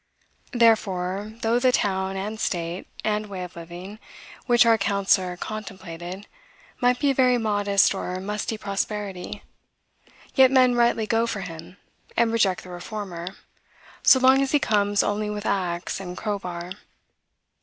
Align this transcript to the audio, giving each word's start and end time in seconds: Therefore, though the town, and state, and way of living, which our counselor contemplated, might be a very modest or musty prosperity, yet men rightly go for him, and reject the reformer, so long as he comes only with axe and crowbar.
Therefore, 0.53 1.33
though 1.43 1.59
the 1.59 1.71
town, 1.71 2.17
and 2.17 2.39
state, 2.39 2.87
and 3.03 3.27
way 3.27 3.43
of 3.43 3.55
living, 3.55 3.99
which 4.47 4.65
our 4.65 4.75
counselor 4.75 5.37
contemplated, 5.37 6.25
might 6.81 6.97
be 6.97 7.11
a 7.11 7.13
very 7.13 7.37
modest 7.37 7.93
or 7.93 8.19
musty 8.19 8.57
prosperity, 8.57 9.43
yet 10.33 10.49
men 10.49 10.73
rightly 10.73 11.05
go 11.05 11.27
for 11.27 11.41
him, 11.41 11.77
and 12.17 12.33
reject 12.33 12.63
the 12.63 12.69
reformer, 12.69 13.27
so 14.01 14.19
long 14.19 14.41
as 14.41 14.53
he 14.53 14.57
comes 14.59 15.03
only 15.03 15.29
with 15.29 15.45
axe 15.45 15.99
and 15.99 16.17
crowbar. 16.17 16.71